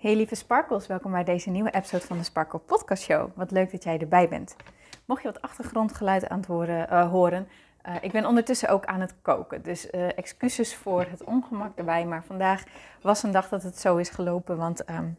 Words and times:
Hey 0.00 0.16
lieve 0.16 0.34
Sparkles, 0.34 0.86
welkom 0.86 1.10
bij 1.10 1.24
deze 1.24 1.50
nieuwe 1.50 1.70
episode 1.70 2.06
van 2.06 2.18
de 2.18 2.24
Sparkle 2.24 2.58
Podcast 2.58 3.02
Show. 3.02 3.30
Wat 3.34 3.50
leuk 3.50 3.70
dat 3.70 3.84
jij 3.84 3.98
erbij 3.98 4.28
bent. 4.28 4.56
Mocht 5.04 5.22
je 5.22 5.28
wat 5.32 5.42
achtergrondgeluid 5.42 6.28
aan 6.28 6.38
het 6.38 6.46
horen, 6.46 6.86
uh, 6.92 7.10
horen 7.10 7.48
uh, 7.88 7.94
ik 8.00 8.12
ben 8.12 8.26
ondertussen 8.26 8.68
ook 8.68 8.84
aan 8.84 9.00
het 9.00 9.14
koken. 9.22 9.62
Dus 9.62 9.90
uh, 9.90 10.18
excuses 10.18 10.74
voor 10.74 11.06
het 11.10 11.24
ongemak 11.24 11.78
erbij. 11.78 12.06
Maar 12.06 12.24
vandaag 12.24 12.64
was 13.00 13.22
een 13.22 13.30
dag 13.30 13.48
dat 13.48 13.62
het 13.62 13.78
zo 13.78 13.96
is 13.96 14.08
gelopen. 14.08 14.56
Want 14.56 14.90
um, 14.90 15.18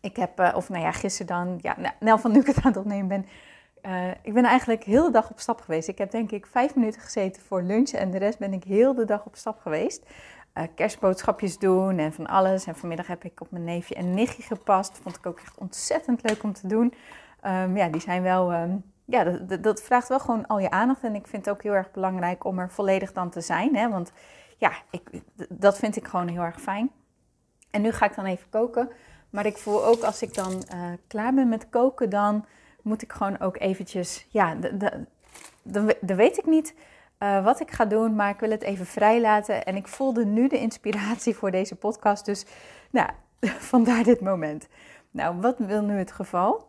ik 0.00 0.16
heb, 0.16 0.52
of 0.54 0.68
nou 0.68 0.82
ja, 0.82 0.92
gisteren 0.92 1.26
dan, 1.26 1.58
ja, 1.62 1.74
nou, 1.78 1.94
Nel 2.00 2.18
van 2.18 2.32
nu 2.32 2.40
ik 2.40 2.46
het 2.46 2.56
aan 2.56 2.72
het 2.72 2.76
opnemen 2.76 3.08
ben. 3.08 3.26
ik 4.22 4.34
ben 4.34 4.44
eigenlijk 4.44 4.84
heel 4.84 5.04
de 5.04 5.10
dag 5.10 5.30
op 5.30 5.38
stap 5.38 5.60
geweest. 5.60 5.88
Ik 5.88 5.98
heb 5.98 6.10
denk 6.10 6.30
ik 6.30 6.46
vijf 6.46 6.74
minuten 6.74 7.00
gezeten 7.00 7.42
voor 7.42 7.62
lunch 7.62 7.90
en 7.90 8.10
de 8.10 8.18
rest 8.18 8.38
ben 8.38 8.52
ik 8.52 8.64
heel 8.64 8.94
de 8.94 9.04
dag 9.04 9.24
op 9.24 9.36
stap 9.36 9.58
geweest 9.58 10.06
uh, 10.54 10.64
kerstboodschapjes 10.74 11.58
doen 11.58 11.98
en 11.98 12.12
van 12.12 12.26
alles. 12.26 12.66
En 12.66 12.76
vanmiddag 12.76 13.06
heb 13.06 13.24
ik 13.24 13.40
op 13.40 13.50
mijn 13.50 13.64
neefje 13.64 13.94
en 13.94 14.14
nichtje 14.14 14.42
gepast. 14.42 14.98
Vond 15.02 15.16
ik 15.16 15.26
ook 15.26 15.40
echt 15.40 15.58
ontzettend 15.58 16.22
leuk 16.22 16.42
om 16.42 16.52
te 16.52 16.66
doen. 16.66 16.94
Um, 17.46 17.76
ja, 17.76 17.88
die 17.88 18.00
zijn 18.00 18.22
wel, 18.22 18.52
um, 18.54 18.84
ja, 19.04 19.24
dat, 19.24 19.62
dat, 19.62 19.82
vraagt 19.82 20.08
wel 20.08 20.20
gewoon 20.20 20.46
al 20.46 20.58
je 20.58 20.70
aandacht. 20.70 21.02
En 21.02 21.14
ik 21.14 21.26
vind 21.26 21.44
het 21.44 21.54
ook 21.54 21.62
heel 21.62 21.72
erg 21.72 21.90
belangrijk 21.90 22.44
om 22.44 22.58
er 22.58 22.70
volledig 22.70 23.12
dan 23.12 23.30
te 23.30 23.40
zijn. 23.40 23.76
Hè? 23.76 23.88
Want 23.90 24.12
ja, 24.58 24.72
ik, 24.90 25.10
dat 25.48 25.78
vind 25.78 25.96
ik 25.96 26.06
gewoon 26.06 26.28
heel 26.28 26.42
erg 26.42 26.60
fijn. 26.60 26.90
En 27.70 27.82
nu 27.82 27.92
ga 27.92 28.06
ik 28.06 28.14
dan 28.14 28.24
even 28.24 28.48
koken. 28.50 28.90
Maar 29.30 29.46
ik 29.46 29.56
voel 29.56 29.84
ook 29.84 30.02
als 30.02 30.22
ik 30.22 30.34
dan 30.34 30.52
uh, 30.74 30.92
klaar 31.06 31.34
ben 31.34 31.48
met 31.48 31.68
koken, 31.68 32.10
dan 32.10 32.46
moet 32.82 33.02
ik 33.02 33.12
gewoon 33.12 33.40
ook 33.40 33.58
eventjes, 33.58 34.26
ja, 34.30 34.56
dan 35.62 35.92
weet 36.00 36.38
ik 36.38 36.46
niet 36.46 36.74
uh, 37.24 37.44
wat 37.44 37.60
ik 37.60 37.70
ga 37.70 37.84
doen, 37.84 38.14
maar 38.14 38.30
ik 38.30 38.40
wil 38.40 38.50
het 38.50 38.62
even 38.62 38.86
vrijlaten. 38.86 39.64
En 39.64 39.76
ik 39.76 39.88
voelde 39.88 40.24
nu 40.24 40.48
de 40.48 40.58
inspiratie 40.58 41.34
voor 41.34 41.50
deze 41.50 41.76
podcast. 41.76 42.24
Dus 42.24 42.44
nou, 42.90 43.08
vandaar 43.72 44.02
dit 44.02 44.20
moment. 44.20 44.68
Nou, 45.10 45.40
wat 45.40 45.58
wil 45.58 45.82
nu 45.82 45.98
het 45.98 46.12
geval? 46.12 46.66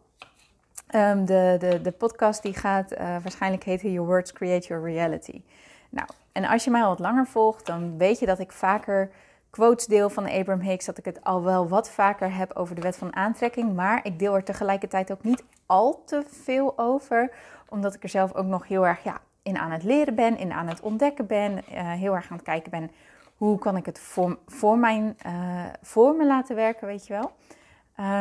Um, 0.95 1.25
de, 1.25 1.55
de, 1.59 1.81
de 1.81 1.91
podcast 1.91 2.41
die 2.41 2.53
gaat 2.53 2.91
uh, 2.91 2.99
waarschijnlijk 2.99 3.63
heten 3.63 3.91
Your 3.91 4.07
Words 4.07 4.33
Create 4.33 4.67
Your 4.67 4.83
Reality. 4.83 5.41
Nou, 5.89 6.07
en 6.31 6.45
als 6.45 6.63
je 6.63 6.71
mij 6.71 6.81
al 6.81 6.89
wat 6.89 6.99
langer 6.99 7.27
volgt, 7.27 7.65
dan 7.65 7.97
weet 7.97 8.19
je 8.19 8.25
dat 8.25 8.39
ik 8.39 8.51
vaker 8.51 9.11
quotes 9.49 9.85
deel 9.85 10.09
van 10.09 10.29
Abraham 10.29 10.59
Hicks. 10.59 10.85
Dat 10.85 10.97
ik 10.97 11.05
het 11.05 11.23
al 11.23 11.43
wel 11.43 11.67
wat 11.67 11.89
vaker 11.89 12.35
heb 12.35 12.53
over 12.53 12.75
de 12.75 12.81
wet 12.81 12.97
van 12.97 13.15
aantrekking. 13.15 13.75
Maar 13.75 13.99
ik 14.03 14.19
deel 14.19 14.35
er 14.35 14.43
tegelijkertijd 14.43 15.11
ook 15.11 15.23
niet 15.23 15.43
al 15.65 16.03
te 16.05 16.23
veel 16.27 16.77
over. 16.77 17.31
Omdat 17.69 17.93
ik 17.93 18.03
er 18.03 18.09
zelf 18.09 18.33
ook 18.33 18.45
nog 18.45 18.67
heel 18.67 18.87
erg 18.87 19.03
ja, 19.03 19.21
in 19.45 19.57
aan 19.57 19.71
het 19.71 19.83
leren 19.83 20.15
ben, 20.15 20.37
in 20.37 20.53
aan 20.53 20.67
het 20.67 20.79
ontdekken 20.79 21.27
ben, 21.27 21.51
uh, 21.51 21.91
heel 21.91 22.15
erg 22.15 22.29
aan 22.29 22.37
het 22.37 22.45
kijken 22.45 22.71
ben 22.71 22.91
hoe 23.37 23.59
kan 23.59 23.77
ik 23.77 23.85
het 23.85 23.99
voor, 23.99 24.37
voor, 24.47 24.77
mijn, 24.77 25.17
uh, 25.25 25.65
voor 25.81 26.15
me 26.15 26.25
laten 26.25 26.55
werken, 26.55 26.87
weet 26.87 27.07
je 27.07 27.13
wel. 27.13 27.31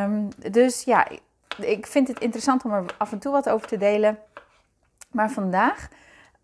Um, 0.04 0.28
dus 0.52 0.84
ja, 0.84 1.08
ik 1.56 1.86
vind 1.86 2.08
het 2.08 2.18
interessant 2.20 2.64
om 2.64 2.72
er 2.72 2.84
af 2.98 3.12
en 3.12 3.18
toe 3.18 3.32
wat 3.32 3.48
over 3.48 3.68
te 3.68 3.76
delen. 3.76 4.18
Maar 5.10 5.30
vandaag 5.30 5.88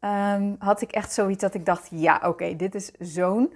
um, 0.01 0.57
had 0.59 0.81
ik 0.81 0.93
echt 0.93 1.13
zoiets 1.13 1.41
dat 1.41 1.55
ik 1.55 1.67
dacht, 1.67 1.89
ja 1.91 2.21
oké, 2.25 2.57
dit 2.57 2.75
is 2.75 2.91
zo'n 2.99 3.53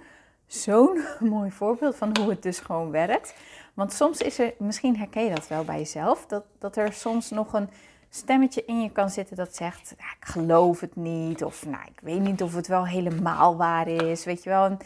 zo'n 0.47 1.03
mooi 1.19 1.51
voorbeeld 1.51 1.95
van 1.95 2.17
hoe 2.19 2.29
het 2.29 2.43
dus 2.43 2.59
gewoon 2.59 2.91
werkt. 2.91 3.35
Want 3.73 3.93
soms 3.93 4.21
is 4.21 4.39
er, 4.39 4.53
misschien 4.57 4.97
herken 4.97 5.23
je 5.23 5.33
dat 5.35 5.47
wel 5.47 5.63
bij 5.63 5.77
jezelf, 5.77 6.25
dat, 6.25 6.43
dat 6.59 6.75
er 6.75 6.93
soms 6.93 7.29
nog 7.29 7.53
een 7.53 7.69
stemmetje 8.15 8.65
in 8.65 8.81
je 8.81 8.91
kan 8.91 9.09
zitten 9.09 9.35
dat 9.35 9.55
zegt: 9.55 9.91
Ik 9.91 10.15
geloof 10.19 10.79
het 10.79 10.95
niet. 10.95 11.43
Of 11.43 11.65
nou, 11.65 11.83
ik 11.85 11.99
weet 12.01 12.19
niet 12.19 12.41
of 12.41 12.55
het 12.55 12.67
wel 12.67 12.87
helemaal 12.87 13.57
waar 13.57 13.87
is. 13.87 14.25
Weet 14.25 14.43
je 14.43 14.49
wel. 14.49 14.65
En, 14.65 14.77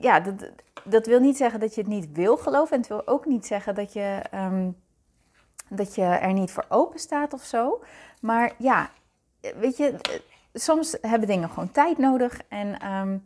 ja, 0.00 0.20
dat, 0.20 0.50
dat 0.84 1.06
wil 1.06 1.20
niet 1.20 1.36
zeggen 1.36 1.60
dat 1.60 1.74
je 1.74 1.80
het 1.80 1.90
niet 1.90 2.12
wil 2.12 2.36
geloven. 2.36 2.72
En 2.72 2.78
het 2.78 2.88
wil 2.88 3.06
ook 3.06 3.26
niet 3.26 3.46
zeggen 3.46 3.74
dat 3.74 3.92
je, 3.92 4.22
um, 4.34 4.76
dat 5.68 5.94
je 5.94 6.02
er 6.02 6.32
niet 6.32 6.50
voor 6.50 6.64
open 6.68 6.98
staat 6.98 7.32
of 7.32 7.42
zo. 7.42 7.82
Maar 8.20 8.52
ja, 8.58 8.90
weet 9.40 9.76
je, 9.76 9.94
soms 10.52 10.96
hebben 11.00 11.28
dingen 11.28 11.48
gewoon 11.48 11.70
tijd 11.70 11.98
nodig. 11.98 12.40
En 12.48 12.92
um, 12.92 13.24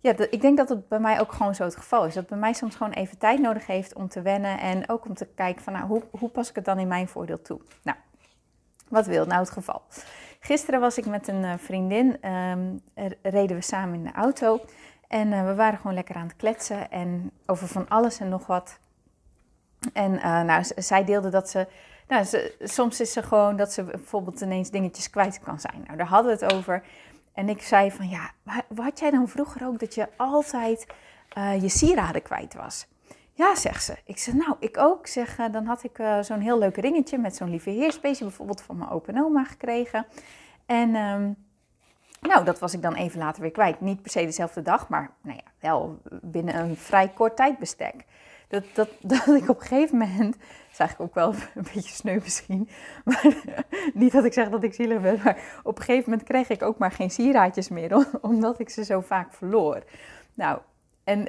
ja, 0.00 0.14
ik 0.30 0.40
denk 0.40 0.56
dat 0.56 0.68
het 0.68 0.88
bij 0.88 1.00
mij 1.00 1.20
ook 1.20 1.32
gewoon 1.32 1.54
zo 1.54 1.64
het 1.64 1.76
geval 1.76 2.06
is. 2.06 2.14
Dat 2.14 2.26
bij 2.26 2.38
mij 2.38 2.52
soms 2.52 2.76
gewoon 2.76 2.92
even 2.92 3.18
tijd 3.18 3.40
nodig 3.40 3.66
heeft 3.66 3.94
om 3.94 4.08
te 4.08 4.22
wennen. 4.22 4.58
En 4.58 4.88
ook 4.88 5.04
om 5.04 5.14
te 5.14 5.26
kijken 5.26 5.62
van 5.62 5.72
nou, 5.72 5.86
hoe, 5.86 6.02
hoe 6.10 6.28
pas 6.28 6.48
ik 6.48 6.54
het 6.54 6.64
dan 6.64 6.78
in 6.78 6.88
mijn 6.88 7.08
voordeel 7.08 7.42
toe. 7.42 7.60
Nou, 7.82 7.96
wat 8.88 9.06
wil 9.06 9.26
nou 9.26 9.40
het 9.40 9.50
geval? 9.50 9.82
Gisteren 10.40 10.80
was 10.80 10.98
ik 10.98 11.06
met 11.06 11.28
een 11.28 11.44
eh, 11.44 11.52
vriendin, 11.56 12.28
um, 12.30 12.80
reden 13.22 13.56
we 13.56 13.62
samen 13.62 13.94
in 13.94 14.04
de 14.04 14.12
auto. 14.12 14.60
En 15.08 15.32
uh, 15.32 15.46
we 15.46 15.54
waren 15.54 15.78
gewoon 15.78 15.94
lekker 15.94 16.14
aan 16.14 16.26
het 16.26 16.36
kletsen 16.36 16.90
en 16.90 17.30
over 17.46 17.68
van 17.68 17.88
alles 17.88 18.20
en 18.20 18.28
nog 18.28 18.46
wat. 18.46 18.78
En 19.92 20.12
uh, 20.12 20.42
nou, 20.42 20.64
zij 20.76 21.04
deelde 21.04 21.28
dat 21.28 21.50
ze, 21.50 21.66
nou, 22.08 22.26
soms 22.60 23.00
is 23.00 23.12
ze 23.12 23.22
gewoon 23.22 23.56
dat 23.56 23.72
ze 23.72 23.84
bijvoorbeeld 23.84 24.40
ineens 24.40 24.70
dingetjes 24.70 25.10
kwijt 25.10 25.40
kan 25.40 25.60
zijn. 25.60 25.82
Nou, 25.86 25.96
daar 25.96 26.06
hadden 26.06 26.38
we 26.38 26.44
het 26.44 26.54
over. 26.54 26.82
En 27.32 27.48
ik 27.48 27.62
zei 27.62 27.90
van, 27.90 28.08
ja, 28.08 28.30
had 28.76 28.98
jij 28.98 29.10
dan 29.10 29.28
vroeger 29.28 29.66
ook 29.66 29.78
dat 29.78 29.94
je 29.94 30.08
altijd 30.16 30.86
je 31.60 31.68
sieraden 31.68 32.22
kwijt 32.22 32.54
was? 32.54 32.86
Ja, 33.36 33.54
zegt 33.54 33.84
ze. 33.84 33.96
Ik 34.04 34.18
zeg, 34.18 34.34
nou, 34.34 34.56
ik 34.58 34.78
ook. 34.78 35.06
Zeg, 35.06 35.38
uh, 35.38 35.52
dan 35.52 35.64
had 35.64 35.84
ik 35.84 35.98
uh, 35.98 36.22
zo'n 36.22 36.40
heel 36.40 36.58
leuk 36.58 36.76
ringetje 36.76 37.18
met 37.18 37.36
zo'n 37.36 37.50
lieve 37.50 37.70
heersbeestje, 37.70 38.24
bijvoorbeeld 38.24 38.62
van 38.62 38.76
mijn 38.76 38.90
open 38.90 39.18
oma 39.18 39.44
gekregen. 39.44 40.06
En 40.66 40.94
um, 40.94 41.36
nou, 42.20 42.44
dat 42.44 42.58
was 42.58 42.74
ik 42.74 42.82
dan 42.82 42.94
even 42.94 43.18
later 43.18 43.42
weer 43.42 43.50
kwijt. 43.50 43.80
Niet 43.80 44.02
per 44.02 44.10
se 44.10 44.24
dezelfde 44.24 44.62
dag, 44.62 44.88
maar 44.88 45.10
nou 45.22 45.36
ja, 45.36 45.50
wel 45.60 46.00
binnen 46.22 46.58
een 46.58 46.76
vrij 46.76 47.08
kort 47.08 47.36
tijdbestek. 47.36 48.04
Dat, 48.48 48.64
dat, 48.74 48.88
dat 49.12 49.26
ik 49.26 49.48
op 49.48 49.60
een 49.60 49.66
gegeven 49.66 49.98
moment, 49.98 50.32
dat 50.38 50.72
is 50.72 50.78
eigenlijk 50.78 51.00
ook 51.00 51.14
wel 51.14 51.34
een 51.54 51.66
beetje 51.74 51.94
sneu 51.94 52.20
misschien, 52.22 52.68
maar 53.04 53.34
niet 53.94 54.12
dat 54.12 54.24
ik 54.24 54.32
zeg 54.32 54.48
dat 54.48 54.62
ik 54.62 54.74
zielig 54.74 55.00
ben, 55.00 55.20
maar 55.24 55.60
op 55.62 55.78
een 55.78 55.84
gegeven 55.84 56.10
moment 56.10 56.28
kreeg 56.28 56.48
ik 56.48 56.62
ook 56.62 56.78
maar 56.78 56.92
geen 56.92 57.10
sieraadjes 57.10 57.68
meer, 57.68 58.06
omdat 58.20 58.60
ik 58.60 58.68
ze 58.68 58.84
zo 58.84 59.00
vaak 59.00 59.32
verloor. 59.32 59.82
Nou, 60.34 60.58
en 61.04 61.28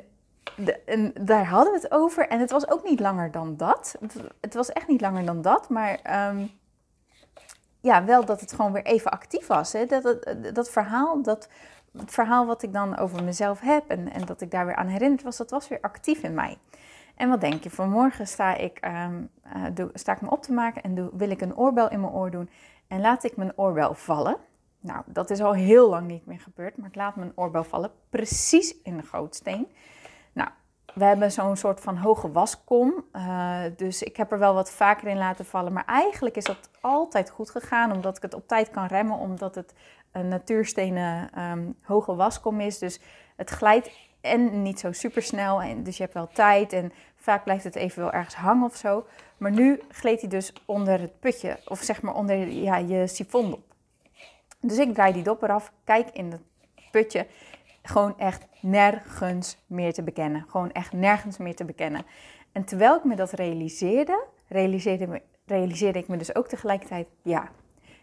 en 0.86 1.14
daar 1.22 1.46
hadden 1.46 1.74
we 1.74 1.80
het 1.80 1.92
over. 1.92 2.28
En 2.28 2.40
het 2.40 2.52
was 2.52 2.70
ook 2.70 2.84
niet 2.84 3.00
langer 3.00 3.32
dan 3.32 3.58
dat. 3.58 3.96
Het, 4.42 4.54
was 4.54 4.70
echt 4.70 4.88
niet 4.88 5.02
langer 5.02 5.26
dan 5.26 5.42
dat. 5.42 5.70
Maar 5.70 6.00
um, 6.30 6.52
ja, 7.80 8.06
wel 8.06 8.26
dat 8.26 8.42
het 8.42 8.54
gewoon 8.54 8.72
weer 8.72 8.86
even 8.86 9.12
actief 9.12 9.48
was. 9.48 9.74
Hè? 9.74 9.86
Dat, 9.86 10.26
dat, 10.54 10.70
verhaal, 10.70 11.22
dat, 11.22 11.50
het 11.98 12.12
verhaal 12.12 12.46
wat 12.46 12.64
ik 12.64 12.74
dan 12.74 12.98
over 12.98 13.24
mezelf 13.24 13.60
heb 13.60 13.84
en, 13.88 14.12
en 14.12 14.26
dat 14.26 14.42
ik 14.42 14.52
daar 14.52 14.66
weer 14.66 14.76
aan 14.76 14.88
herinnerd 14.88 15.24
was, 15.24 15.38
dat 15.38 15.50
was 15.50 15.68
weer 15.68 15.82
actief 15.82 16.24
in 16.24 16.34
mij. 16.34 16.58
En 17.16 17.30
wat 17.30 17.42
denk 17.42 17.64
je? 17.64 17.70
Vanmorgen 17.70 18.28
sta 18.28 18.56
ik, 18.56 18.86
uh, 18.86 19.08
doe, 19.74 19.90
sta 19.94 20.14
ik 20.14 20.22
me 20.22 20.30
op 20.30 20.42
te 20.42 20.54
maken 20.54 20.84
en 20.84 20.96
doe, 20.96 21.10
wil 21.14 21.30
ik 21.30 21.42
een 21.42 21.58
oorbel 21.58 21.90
in 21.90 22.02
mijn 22.02 22.14
oor 22.14 22.32
doen. 22.32 22.50
En 22.88 23.02
laat 23.02 23.24
ik 23.24 23.38
mijn 23.38 23.54
oorbel 23.56 23.94
vallen. 23.94 24.38
Nou, 24.80 25.02
dat 25.06 25.30
is 25.30 25.42
al 25.42 25.54
heel 25.54 25.90
lang 25.90 26.08
niet 26.08 26.26
meer 26.26 26.40
gebeurd, 26.40 26.78
maar 26.78 26.88
ik 26.88 26.96
laat 26.96 27.16
mijn 27.16 27.32
oorbel 27.36 27.64
vallen 27.64 27.92
precies 28.10 28.82
in 28.84 28.98
de 28.98 29.04
gootsteen. 29.04 29.68
We 30.94 31.04
hebben 31.04 31.32
zo'n 31.32 31.58
soort 31.58 31.80
van 31.80 31.98
hoge 31.98 32.32
waskom. 32.32 33.06
Uh, 33.14 33.60
dus 33.78 34.04
ik 34.04 34.18
heb 34.18 34.32
er 34.32 34.40
wel 34.40 34.54
wat 34.54 34.72
vaker 34.72 35.08
in 35.08 35.18
laten 35.18 35.46
vallen. 35.46 35.74
Maar 35.74 35.86
eigenlijk 35.86 36.36
is 36.36 36.44
dat 36.44 36.70
altijd 36.82 37.30
goed 37.30 37.50
gegaan, 37.50 37.92
omdat 37.92 38.16
ik 38.18 38.22
het 38.22 38.34
op 38.34 38.48
tijd 38.48 38.70
kan 38.70 38.86
remmen, 38.86 39.18
omdat 39.18 39.56
het 39.56 39.74
een 40.12 40.28
natuurstenen 40.28 41.42
um, 41.42 41.76
hoge 41.82 42.16
waskom 42.16 42.60
is. 42.60 42.80
Dus 42.80 43.00
het 43.36 43.50
glijdt 43.50 43.92
en 44.22 44.62
niet 44.62 44.80
zo 44.80 44.92
super 44.92 45.22
snel. 45.22 45.62
En 45.62 45.84
dus 45.84 45.98
je 45.98 46.04
hebt 46.04 46.16
wel 46.16 46.28
tijd 46.28 46.74
en 46.74 46.92
vaak 47.16 47.44
blijft 47.44 47.64
het 47.64 47.76
even 47.76 48.02
wel 48.02 48.12
ergens 48.12 48.36
hangen 48.36 48.66
of 48.66 48.76
zo. 48.76 49.06
Maar 49.38 49.52
nu 49.52 49.82
gleed 49.90 50.20
hij 50.20 50.30
dus 50.30 50.54
onder 50.66 51.00
het 51.00 51.20
putje, 51.20 51.60
of 51.68 51.82
zeg 51.82 52.02
maar 52.02 52.16
onder 52.16 52.48
ja, 52.48 52.78
je 52.78 53.08
sifondop. 53.08 53.74
Dus 54.60 54.78
ik 54.78 54.94
draai 54.94 55.14
die 55.14 55.24
dopper 55.24 55.52
af, 55.52 55.72
kijk 55.84 56.10
in 56.10 56.32
het 56.32 56.42
putje 56.92 57.28
gewoon 57.88 58.20
echt 58.20 58.46
nergens 58.60 59.58
meer 59.68 59.94
te 59.94 60.04
bekennen. 60.04 60.46
Gewoon 60.48 60.72
echt 60.72 60.94
nergens 60.94 61.38
meer 61.38 61.56
te 61.56 61.66
bekennen. 61.66 62.06
En 62.52 62.64
terwijl 62.64 62.96
ik 62.96 63.04
me 63.04 63.16
dat 63.16 63.32
realiseerde, 63.32 64.24
realiseerde, 64.48 65.08
me, 65.08 65.22
realiseerde 65.46 66.00
ik 66.00 66.08
me 66.08 66.18
dus 66.18 66.36
ook 66.36 66.48
tegelijkertijd, 66.48 67.08
ja, 67.22 67.50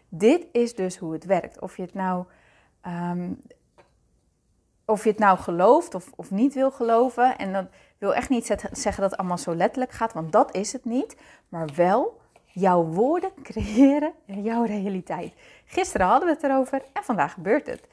dit 0.09 0.45
is 0.51 0.75
dus 0.75 0.97
hoe 0.97 1.13
het 1.13 1.25
werkt. 1.25 1.59
Of 1.61 1.75
je 1.75 1.81
het 1.81 1.93
nou, 1.93 2.25
um, 2.87 3.41
of 4.85 5.03
je 5.03 5.09
het 5.09 5.19
nou 5.19 5.37
gelooft 5.37 5.95
of, 5.95 6.11
of 6.15 6.31
niet 6.31 6.53
wil 6.53 6.71
geloven. 6.71 7.37
En 7.37 7.53
dat 7.53 7.65
wil 7.97 8.15
echt 8.15 8.29
niet 8.29 8.45
zeggen 8.71 9.01
dat 9.01 9.11
het 9.11 9.19
allemaal 9.19 9.37
zo 9.37 9.55
letterlijk 9.55 9.91
gaat, 9.91 10.13
want 10.13 10.31
dat 10.31 10.55
is 10.55 10.73
het 10.73 10.85
niet. 10.85 11.17
Maar 11.49 11.67
wel, 11.75 12.21
jouw 12.45 12.83
woorden 12.83 13.31
creëren 13.43 14.13
jouw 14.25 14.63
realiteit. 14.63 15.33
Gisteren 15.65 16.07
hadden 16.07 16.27
we 16.27 16.33
het 16.33 16.43
erover 16.43 16.83
en 16.93 17.03
vandaag 17.03 17.33
gebeurt 17.33 17.67
het. 17.67 17.87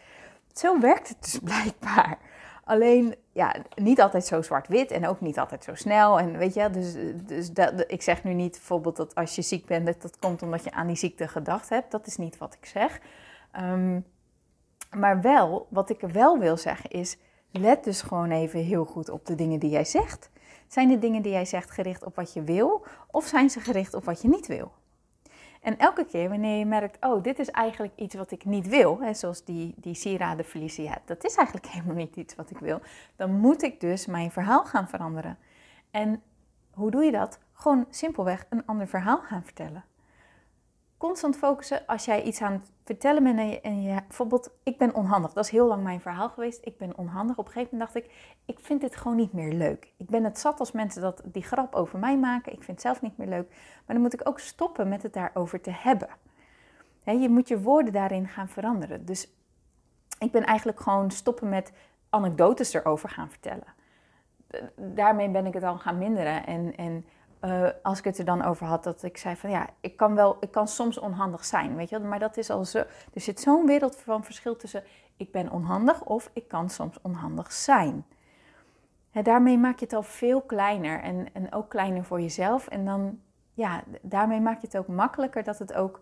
Zo 0.52 0.80
werkt 0.80 1.08
het 1.08 1.22
dus 1.22 1.38
blijkbaar. 1.52 2.18
Alleen, 2.64 3.14
ja, 3.32 3.54
niet 3.74 4.00
altijd 4.00 4.26
zo 4.26 4.42
zwart-wit 4.42 4.90
en 4.90 5.06
ook 5.06 5.20
niet 5.20 5.38
altijd 5.38 5.64
zo 5.64 5.74
snel. 5.74 6.18
En 6.18 6.38
weet 6.38 6.54
je, 6.54 6.70
dus, 6.70 6.94
dus 7.26 7.52
dat, 7.52 7.84
ik 7.86 8.02
zeg 8.02 8.24
nu 8.24 8.32
niet 8.32 8.50
bijvoorbeeld 8.50 8.96
dat 8.96 9.14
als 9.14 9.34
je 9.34 9.42
ziek 9.42 9.66
bent, 9.66 9.86
dat 9.86 10.02
dat 10.02 10.18
komt 10.18 10.42
omdat 10.42 10.64
je 10.64 10.72
aan 10.72 10.86
die 10.86 10.96
ziekte 10.96 11.28
gedacht 11.28 11.68
hebt. 11.68 11.90
Dat 11.90 12.06
is 12.06 12.16
niet 12.16 12.38
wat 12.38 12.54
ik 12.54 12.66
zeg. 12.66 13.00
Um, 13.60 14.04
maar 14.96 15.20
wel, 15.20 15.66
wat 15.70 15.90
ik 15.90 16.00
wel 16.00 16.38
wil 16.38 16.56
zeggen 16.56 16.90
is, 16.90 17.16
let 17.50 17.84
dus 17.84 18.02
gewoon 18.02 18.30
even 18.30 18.60
heel 18.60 18.84
goed 18.84 19.08
op 19.08 19.26
de 19.26 19.34
dingen 19.34 19.58
die 19.58 19.70
jij 19.70 19.84
zegt. 19.84 20.30
Zijn 20.68 20.88
de 20.88 20.98
dingen 20.98 21.22
die 21.22 21.32
jij 21.32 21.44
zegt 21.44 21.70
gericht 21.70 22.04
op 22.04 22.16
wat 22.16 22.32
je 22.32 22.42
wil 22.42 22.84
of 23.10 23.26
zijn 23.26 23.50
ze 23.50 23.60
gericht 23.60 23.94
op 23.94 24.04
wat 24.04 24.22
je 24.22 24.28
niet 24.28 24.46
wil? 24.46 24.72
En 25.60 25.78
elke 25.78 26.04
keer 26.04 26.28
wanneer 26.28 26.58
je 26.58 26.66
merkt, 26.66 27.04
oh, 27.04 27.22
dit 27.22 27.38
is 27.38 27.50
eigenlijk 27.50 27.92
iets 27.96 28.14
wat 28.14 28.30
ik 28.30 28.44
niet 28.44 28.68
wil, 28.68 29.00
hè, 29.00 29.14
zoals 29.14 29.44
die, 29.44 29.74
die 29.76 29.94
sieradenverliezen, 29.94 30.84
ja, 30.84 30.98
dat 31.04 31.24
is 31.24 31.34
eigenlijk 31.34 31.66
helemaal 31.72 31.94
niet 31.94 32.16
iets 32.16 32.34
wat 32.34 32.50
ik 32.50 32.58
wil, 32.58 32.80
dan 33.16 33.32
moet 33.32 33.62
ik 33.62 33.80
dus 33.80 34.06
mijn 34.06 34.30
verhaal 34.30 34.64
gaan 34.64 34.88
veranderen. 34.88 35.38
En 35.90 36.22
hoe 36.70 36.90
doe 36.90 37.04
je 37.04 37.12
dat? 37.12 37.38
Gewoon 37.52 37.86
simpelweg 37.90 38.46
een 38.48 38.66
ander 38.66 38.88
verhaal 38.88 39.18
gaan 39.18 39.44
vertellen. 39.44 39.84
Constant 41.00 41.36
focussen 41.36 41.86
als 41.86 42.04
jij 42.04 42.22
iets 42.22 42.42
aan 42.42 42.52
het 42.52 42.70
vertellen 42.84 43.22
bent 43.22 43.38
en 43.38 43.48
je, 43.48 43.60
en 43.60 43.82
je 43.82 44.02
bijvoorbeeld, 44.06 44.50
ik 44.62 44.78
ben 44.78 44.94
onhandig. 44.94 45.32
Dat 45.32 45.44
is 45.44 45.50
heel 45.50 45.66
lang 45.66 45.82
mijn 45.82 46.00
verhaal 46.00 46.28
geweest. 46.28 46.66
Ik 46.66 46.78
ben 46.78 46.96
onhandig. 46.96 47.36
Op 47.36 47.46
een 47.46 47.52
gegeven 47.52 47.76
moment 47.78 47.92
dacht 47.92 48.06
ik, 48.06 48.34
ik 48.44 48.58
vind 48.60 48.80
dit 48.80 48.96
gewoon 48.96 49.16
niet 49.16 49.32
meer 49.32 49.52
leuk. 49.52 49.92
Ik 49.96 50.08
ben 50.08 50.24
het 50.24 50.38
zat 50.38 50.60
als 50.60 50.72
mensen 50.72 51.02
dat, 51.02 51.22
die 51.24 51.42
grap 51.42 51.74
over 51.74 51.98
mij 51.98 52.18
maken. 52.18 52.52
Ik 52.52 52.62
vind 52.62 52.76
het 52.76 52.80
zelf 52.80 53.02
niet 53.02 53.16
meer 53.16 53.26
leuk. 53.26 53.48
Maar 53.50 53.94
dan 53.96 54.00
moet 54.00 54.12
ik 54.12 54.28
ook 54.28 54.38
stoppen 54.38 54.88
met 54.88 55.02
het 55.02 55.12
daarover 55.12 55.60
te 55.60 55.70
hebben. 55.72 56.08
je 57.04 57.28
moet 57.28 57.48
je 57.48 57.60
woorden 57.60 57.92
daarin 57.92 58.28
gaan 58.28 58.48
veranderen. 58.48 59.04
Dus 59.04 59.32
ik 60.18 60.30
ben 60.30 60.44
eigenlijk 60.44 60.80
gewoon 60.80 61.10
stoppen 61.10 61.48
met 61.48 61.72
anekdotes 62.10 62.72
erover 62.72 63.08
gaan 63.08 63.30
vertellen. 63.30 63.74
Daarmee 64.76 65.30
ben 65.30 65.46
ik 65.46 65.54
het 65.54 65.64
al 65.64 65.78
gaan 65.78 65.98
minderen. 65.98 66.46
En, 66.46 66.76
en 66.76 67.04
uh, 67.40 67.68
als 67.82 67.98
ik 67.98 68.04
het 68.04 68.18
er 68.18 68.24
dan 68.24 68.44
over 68.44 68.66
had, 68.66 68.84
dat 68.84 69.02
ik 69.02 69.16
zei 69.16 69.36
van 69.36 69.50
ja, 69.50 69.68
ik 69.80 69.96
kan 69.96 70.14
wel, 70.14 70.36
ik 70.40 70.50
kan 70.50 70.68
soms 70.68 70.98
onhandig 70.98 71.44
zijn, 71.44 71.76
weet 71.76 71.88
je 71.88 71.98
Maar 71.98 72.18
dat 72.18 72.36
is 72.36 72.50
al 72.50 72.64
zo, 72.64 72.78
er 73.14 73.20
zit 73.20 73.40
zo'n 73.40 73.66
wereld 73.66 73.96
van 73.96 74.24
verschil 74.24 74.56
tussen 74.56 74.82
ik 75.16 75.32
ben 75.32 75.50
onhandig 75.50 76.04
of 76.04 76.30
ik 76.32 76.48
kan 76.48 76.70
soms 76.70 77.00
onhandig 77.02 77.52
zijn. 77.52 78.06
daarmee 79.12 79.58
maak 79.58 79.78
je 79.78 79.84
het 79.84 79.94
al 79.94 80.02
veel 80.02 80.40
kleiner 80.40 81.00
en, 81.00 81.28
en 81.32 81.52
ook 81.52 81.68
kleiner 81.68 82.04
voor 82.04 82.20
jezelf. 82.20 82.68
En 82.68 82.84
dan, 82.84 83.20
ja, 83.54 83.82
daarmee 84.02 84.40
maak 84.40 84.60
je 84.60 84.66
het 84.66 84.76
ook 84.76 84.86
makkelijker 84.86 85.42
dat 85.42 85.58
het 85.58 85.72
ook 85.72 86.00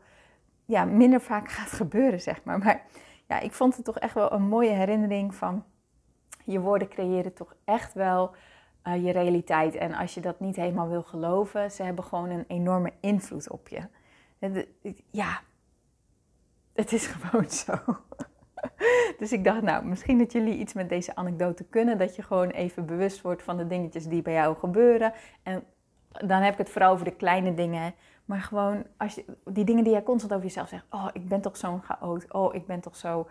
ja, 0.64 0.85
minder 0.85 1.20
vaak 1.20 1.50
gaat 1.58 1.73
gebeuren, 1.73 2.20
zeg 2.20 2.44
maar. 2.44 2.58
Maar 2.58 2.82
ja, 3.26 3.38
ik 3.38 3.52
vond 3.52 3.76
het 3.76 3.85
toch 3.85 3.99
echt 3.99 4.14
wel 4.14 4.32
een 4.32 4.49
mooie 4.49 4.70
herinnering 4.70 5.35
van 5.35 5.64
je 6.44 6.61
woorden 6.61 6.88
creëren 6.88 7.35
toch 7.35 7.55
echt 7.64 7.94
wel 7.94 8.35
uh, 8.88 9.05
je 9.05 9.12
realiteit. 9.12 9.75
En 9.75 9.94
als 9.94 10.14
je 10.14 10.20
dat 10.20 10.40
niet 10.40 10.56
helemaal 10.56 10.88
wil 10.88 11.02
geloven, 11.02 11.70
ze 11.70 11.82
hebben 11.82 12.05
gewoon 12.05 12.31
een 12.31 12.44
enorme 12.49 12.93
invloed 13.00 13.50
op 13.50 13.69
je. 13.69 13.81
Ja, 15.11 15.40
het 16.73 16.93
is 16.93 17.06
gewoon 17.14 17.50
zo. 17.50 17.75
Dus 19.19 19.32
ik 19.32 19.44
dacht, 19.44 19.62
nou, 19.62 19.85
misschien 19.85 20.19
dat 20.19 20.32
jullie 20.32 20.58
iets 20.58 20.73
met 20.73 20.88
deze 20.88 21.17
anekdote 21.17 21.64
kunnen. 21.64 21.99
Dat 21.99 22.17
je 22.17 22.23
gewoon 22.23 22.49
even 22.49 22.87
bewust 22.87 23.20
wordt 23.20 23.43
van 23.43 23.56
de 23.56 23.67
dingetjes 23.67 24.06
die 24.06 24.23
bij 24.23 24.32
jou 24.32 24.56
gebeuren. 24.56 25.12
En 25.43 25.64
dan 26.08 26.43
heb 26.43 26.52
ik 26.52 26.58
het 26.58 26.70
vooral 26.70 26.93
over 26.93 27.05
de 27.05 27.17
kleine 27.17 27.55
dingen. 27.55 27.94
Maar 28.25 28.40
gewoon 28.40 28.85
als 28.96 29.14
je, 29.14 29.25
die 29.44 29.64
dingen 29.64 29.85
die 29.85 29.93
jij 29.93 30.02
constant 30.02 30.32
over 30.32 30.44
jezelf 30.44 30.69
zegt. 30.69 30.87
Oh, 30.90 31.08
ik 31.12 31.29
ben 31.29 31.40
toch 31.40 31.56
zo'n 31.56 31.82
chaot. 31.82 32.32
Oh, 32.32 32.55
ik 32.55 32.67
ben 32.67 32.81
toch 32.81 32.96
zo 32.96 33.29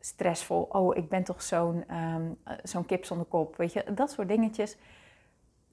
stressvol. 0.00 0.62
Oh, 0.62 0.96
ik 0.96 1.08
ben 1.08 1.24
toch 1.24 1.42
zo'n 1.42 1.96
um, 1.96 2.38
zo'n 2.62 2.86
kip 2.86 3.04
zonder 3.04 3.26
kop. 3.26 3.56
Weet 3.56 3.72
je, 3.72 3.84
dat 3.94 4.10
soort 4.10 4.28
dingetjes. 4.28 4.76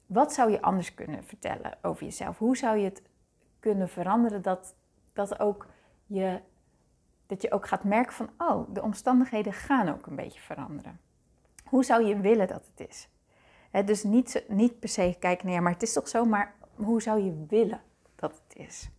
Wat 0.06 0.32
zou 0.32 0.50
je 0.50 0.62
anders 0.62 0.94
kunnen 0.94 1.24
vertellen 1.24 1.78
over 1.82 2.04
jezelf? 2.04 2.38
Hoe 2.38 2.56
zou 2.56 2.78
je 2.78 2.84
het 2.84 3.02
kunnen 3.60 3.88
veranderen 3.88 4.42
dat, 4.42 4.74
dat, 5.12 5.40
ook 5.40 5.66
je, 6.06 6.40
dat 7.26 7.42
je 7.42 7.52
ook 7.52 7.68
gaat 7.68 7.84
merken 7.84 8.12
van, 8.12 8.30
oh, 8.38 8.74
de 8.74 8.82
omstandigheden 8.82 9.52
gaan 9.52 9.88
ook 9.88 10.06
een 10.06 10.16
beetje 10.16 10.40
veranderen. 10.40 11.00
Hoe 11.64 11.84
zou 11.84 12.04
je 12.04 12.20
willen 12.20 12.46
dat 12.46 12.70
het 12.74 12.88
is? 12.88 13.08
dus 13.84 14.02
niet, 14.02 14.44
niet 14.48 14.78
per 14.78 14.88
se 14.88 15.16
kijken 15.18 15.48
naar, 15.48 15.62
maar 15.62 15.72
het 15.72 15.82
is 15.82 15.92
toch 15.92 16.08
zo, 16.08 16.24
maar 16.24 16.54
hoe 16.74 17.02
zou 17.02 17.22
je 17.22 17.44
willen 17.48 17.80
dat 18.14 18.42
het 18.46 18.56
is? 18.56 18.90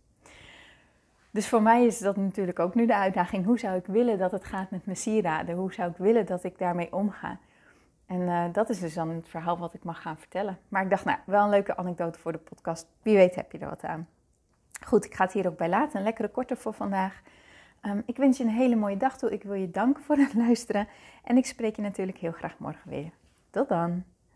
Dus 1.30 1.48
voor 1.48 1.62
mij 1.62 1.86
is 1.86 1.98
dat 1.98 2.16
natuurlijk 2.16 2.58
ook 2.58 2.74
nu 2.74 2.86
de 2.86 2.94
uitdaging. 2.94 3.44
Hoe 3.44 3.58
zou 3.58 3.76
ik 3.76 3.86
willen 3.86 4.18
dat 4.18 4.30
het 4.30 4.44
gaat 4.44 4.70
met 4.70 4.84
mijn 4.84 4.96
sieraden? 4.96 5.56
Hoe 5.56 5.72
zou 5.72 5.90
ik 5.90 5.96
willen 5.96 6.26
dat 6.26 6.44
ik 6.44 6.58
daarmee 6.58 6.92
omga? 6.92 7.38
En 8.06 8.20
uh, 8.20 8.44
dat 8.52 8.70
is 8.70 8.80
dus 8.80 8.94
dan 8.94 9.08
het 9.08 9.28
verhaal 9.28 9.58
wat 9.58 9.74
ik 9.74 9.84
mag 9.84 10.02
gaan 10.02 10.18
vertellen. 10.18 10.58
Maar 10.68 10.82
ik 10.82 10.90
dacht, 10.90 11.04
nou, 11.04 11.18
wel 11.26 11.44
een 11.44 11.50
leuke 11.50 11.76
anekdote 11.76 12.18
voor 12.18 12.32
de 12.32 12.38
podcast. 12.38 12.86
Wie 13.02 13.16
weet 13.16 13.34
heb 13.34 13.52
je 13.52 13.58
er 13.58 13.68
wat 13.68 13.84
aan. 13.84 14.08
Goed, 14.84 15.04
ik 15.04 15.14
ga 15.14 15.24
het 15.24 15.32
hier 15.32 15.46
ook 15.46 15.56
bij 15.56 15.68
laten. 15.68 15.98
Een 15.98 16.04
lekkere 16.04 16.28
korte 16.28 16.56
voor 16.56 16.74
vandaag. 16.74 17.22
Um, 17.82 18.02
ik 18.06 18.16
wens 18.16 18.38
je 18.38 18.44
een 18.44 18.50
hele 18.50 18.76
mooie 18.76 18.96
dag 18.96 19.18
toe. 19.18 19.32
Ik 19.32 19.42
wil 19.42 19.54
je 19.54 19.70
danken 19.70 20.02
voor 20.02 20.16
het 20.16 20.34
luisteren. 20.46 20.88
En 21.24 21.36
ik 21.36 21.46
spreek 21.46 21.76
je 21.76 21.82
natuurlijk 21.82 22.18
heel 22.18 22.32
graag 22.32 22.58
morgen 22.58 22.90
weer. 22.90 23.10
Tot 23.50 23.68
dan. 23.68 24.04